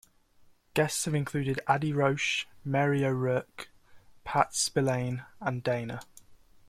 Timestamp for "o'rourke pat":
3.05-4.55